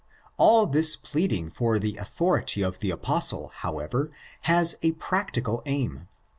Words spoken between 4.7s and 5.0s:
a